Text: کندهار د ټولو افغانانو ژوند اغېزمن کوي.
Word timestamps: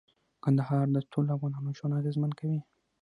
کندهار 0.43 0.85
د 0.91 0.97
ټولو 1.11 1.29
افغانانو 1.35 1.75
ژوند 1.77 1.97
اغېزمن 1.99 2.31
کوي. 2.39 2.59